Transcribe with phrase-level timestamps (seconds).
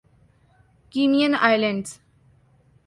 [0.91, 1.89] Cayman islands